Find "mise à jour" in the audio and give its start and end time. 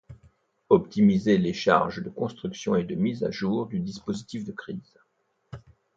2.95-3.67